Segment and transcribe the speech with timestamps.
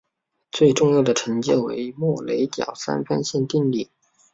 [0.51, 3.91] 最重要的成就为莫雷角三分线定理。